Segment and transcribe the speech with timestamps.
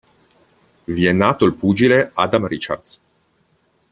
[0.85, 2.99] Vi è nato il pugile Adam Richards.